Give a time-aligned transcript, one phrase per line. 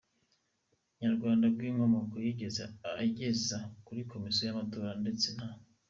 [1.01, 2.63] Nyarwanda bw’inkomoko yigeze
[3.01, 5.49] ageza kuri Komisiyo y’Amatora, ndetse nta.